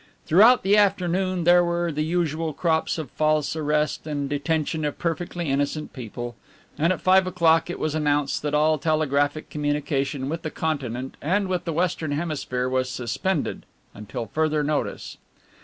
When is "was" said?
7.77-7.93, 12.67-12.89